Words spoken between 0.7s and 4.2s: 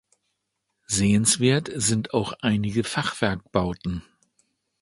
Sehenswert sind auch einige Fachwerkbauten.